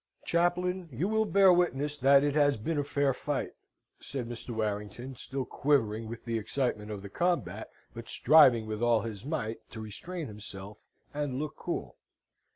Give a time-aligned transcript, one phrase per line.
[0.25, 3.51] "Chaplain, you will bear witness that it has been a fair fight!"
[3.99, 4.49] said Mr.
[4.49, 9.59] Warrington, still quivering with the excitement of the combat, but striving with all his might
[9.69, 10.79] to restrain himself
[11.13, 11.97] and look cool.